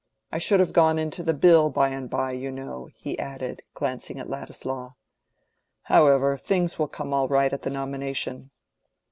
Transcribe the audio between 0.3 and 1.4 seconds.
I should have gone into the